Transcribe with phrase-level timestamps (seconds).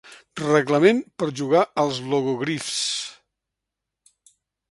[0.43, 2.79] Reglament per jugar als logogrifs.